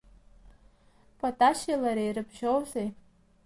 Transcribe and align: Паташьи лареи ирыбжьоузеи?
Паташьи 1.19 1.75
лареи 1.81 2.09
ирыбжьоузеи? 2.11 2.89